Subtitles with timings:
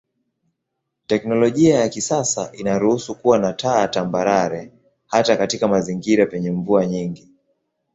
[1.07, 4.71] Teknolojia ya kisasa inaruhusu kuwa na taa tambarare
[5.07, 7.29] hata katika mazingira penye mvua nyingi.